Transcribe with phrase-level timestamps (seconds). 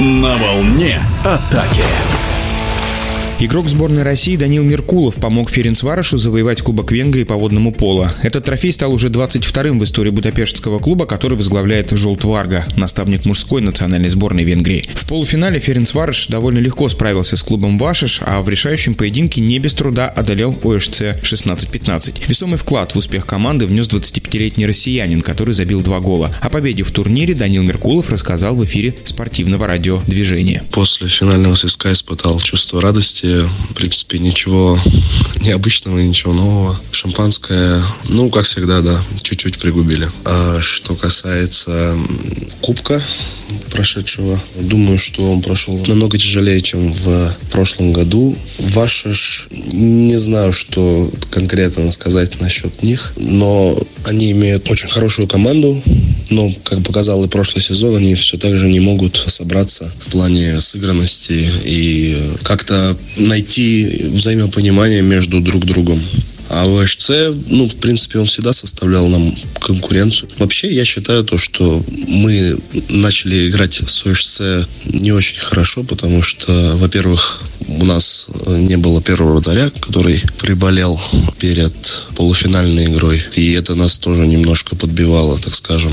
[0.00, 1.82] На волне атаки.
[3.40, 8.12] Игрок сборной России Данил Меркулов помог Ференцварошу завоевать Кубок Венгрии по водному поло.
[8.20, 13.62] Этот трофей стал уже 22-м в истории Будапештского клуба, который возглавляет Жолт Варга, наставник мужской
[13.62, 14.88] национальной сборной Венгрии.
[14.92, 19.72] В полуфинале Ференцварош довольно легко справился с клубом Вашиш, а в решающем поединке не без
[19.74, 22.24] труда одолел ОШЦ 16-15.
[22.26, 26.34] Весомый вклад в успех команды внес 25-летний россиянин, который забил два гола.
[26.40, 30.64] О победе в турнире Данил Меркулов рассказал в эфире спортивного радиодвижения.
[30.72, 33.27] После финального свистка испытал чувство радости,
[33.70, 34.78] в принципе, ничего
[35.40, 36.78] необычного, ничего нового.
[36.90, 40.08] Шампанское, ну, как всегда, да, чуть-чуть пригубили.
[40.24, 41.96] А что касается
[42.60, 43.00] кубка
[43.70, 48.36] прошедшего, думаю, что он прошел намного тяжелее, чем в прошлом году.
[48.58, 55.82] Вашиш, не знаю, что конкретно сказать насчет них, но они имеют очень хорошую команду,
[56.30, 60.60] но, как показал и прошлый сезон, они все так же не могут собраться в плане
[60.60, 66.02] сыгранности и как-то найти взаимопонимание между друг другом.
[66.50, 67.10] А ОШЦ,
[67.48, 70.30] ну, в принципе, он всегда составлял нам конкуренцию.
[70.38, 76.50] Вообще, я считаю то, что мы начали играть с ОШЦ не очень хорошо, потому что,
[76.76, 80.98] во-первых, у нас не было первого вратаря, который приболел
[81.38, 81.74] перед
[82.18, 83.22] полуфинальной игрой.
[83.36, 85.92] И это нас тоже немножко подбивало, так скажем.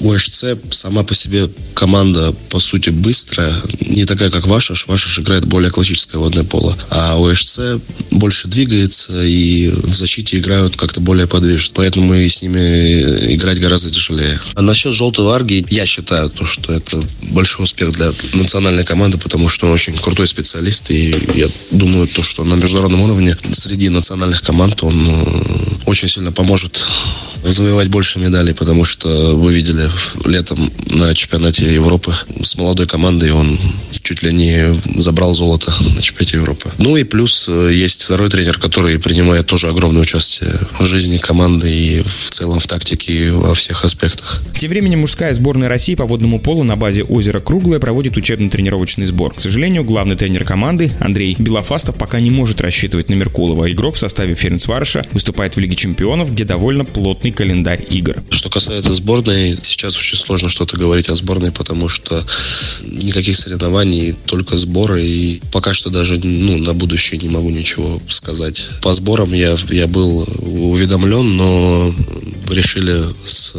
[0.00, 4.86] ОШЦ сама по себе команда, по сути, быстрая, не такая, как Вашаш.
[4.86, 6.76] Вашаш играет более классическое водное поло.
[6.90, 7.80] А ОШЦ
[8.10, 11.72] больше двигается и в защите играют как-то более подвижно.
[11.74, 14.38] Поэтому и с ними играть гораздо тяжелее.
[14.54, 19.48] А насчет желтой арги, я считаю, то, что это большой успех для национальной команды, потому
[19.48, 20.90] что он очень крутой специалист.
[20.90, 26.32] И я думаю, то, что на международном уровне среди национальных команд он э, очень сильно
[26.32, 26.86] поможет
[27.52, 29.88] завоевать больше медалей, потому что вы видели
[30.24, 33.58] летом на чемпионате Европы с молодой командой он
[34.06, 36.70] чуть ли не забрал золото на чемпионате Европы.
[36.78, 41.68] Ну и плюс э, есть второй тренер, который принимает тоже огромное участие в жизни команды
[41.68, 44.42] и в целом в тактике и во всех аспектах.
[44.56, 49.34] Тем временем мужская сборная России по водному полу на базе озера Круглое проводит учебно-тренировочный сбор.
[49.34, 53.70] К сожалению, главный тренер команды Андрей Белофастов пока не может рассчитывать на Меркулова.
[53.72, 58.16] Игрок в составе Ференцварыша выступает в Лиге чемпионов, где довольно плотный календарь игр.
[58.30, 62.24] Что касается сборной, сейчас очень сложно что-то говорить о сборной, потому что
[62.82, 65.04] никаких соревнований только сборы.
[65.04, 68.68] И пока что даже ну, на будущее не могу ничего сказать.
[68.82, 71.94] По сборам я, я был уведомлен, но
[72.50, 73.54] решили с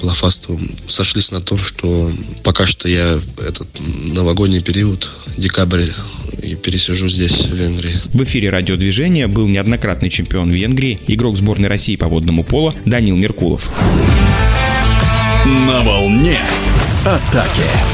[0.00, 5.90] Пелофастовым сошлись на том, что пока что я этот новогодний период, декабрь,
[6.44, 7.92] и пересижу здесь, в Венгрии.
[8.12, 13.70] В эфире радиодвижения был неоднократный чемпион Венгрии, игрок сборной России по водному полу Данил Меркулов.
[15.44, 16.38] На волне
[17.04, 17.93] атаки.